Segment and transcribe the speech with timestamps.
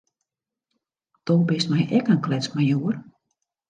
[1.25, 3.03] Do bist my ek in kletsmajoar.